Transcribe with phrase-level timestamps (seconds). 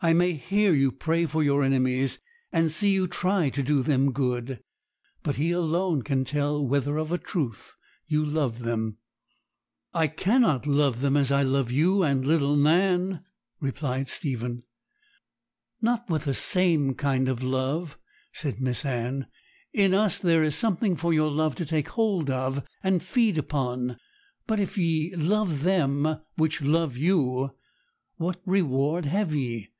[0.00, 2.20] I may hear you pray for your enemies,
[2.52, 4.60] and see you try to do them good;
[5.24, 7.74] but He alone can tell whether of a truth
[8.06, 8.98] you love them.'
[9.94, 13.24] 'I cannot love them as I love you and little Nan,'
[13.58, 14.62] replied Stephen.
[15.82, 17.98] 'Not with the same kind of love,'
[18.32, 19.26] said Miss Anne;
[19.72, 23.96] 'in us there is something for your love to take hold of and feed upon.
[24.46, 27.50] "But if ye love them which love you,
[28.16, 29.70] what reward have ye?